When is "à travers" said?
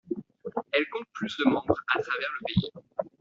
1.93-2.29